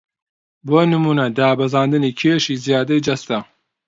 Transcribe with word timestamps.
بۆ 0.67 0.79
نموونە 0.91 1.25
دابەزاندنی 1.37 2.15
کێشی 2.19 2.61
زیادەی 2.65 3.03
جەستە 3.05 3.37